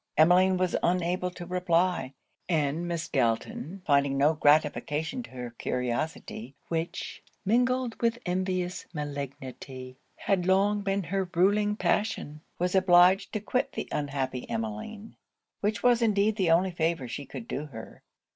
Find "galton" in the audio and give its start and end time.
3.07-3.83